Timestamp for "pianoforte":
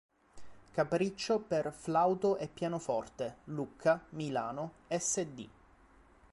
2.47-3.35